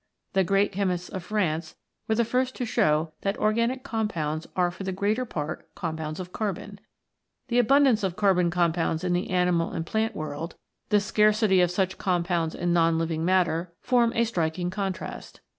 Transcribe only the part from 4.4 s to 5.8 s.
are for the greater part